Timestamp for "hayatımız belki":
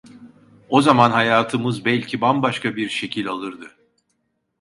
1.11-2.21